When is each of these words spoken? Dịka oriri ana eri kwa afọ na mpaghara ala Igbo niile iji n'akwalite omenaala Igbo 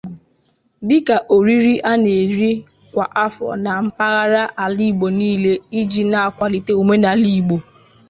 Dịka 0.87 1.15
oriri 1.35 1.75
ana 1.91 2.09
eri 2.23 2.51
kwa 2.93 3.05
afọ 3.25 3.47
na 3.63 3.71
mpaghara 3.85 4.43
ala 4.63 4.81
Igbo 4.89 5.07
niile 5.17 5.53
iji 5.79 6.01
n'akwalite 6.05 6.71
omenaala 6.81 7.27
Igbo 7.37 7.57